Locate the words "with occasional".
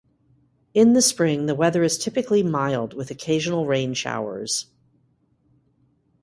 2.95-3.67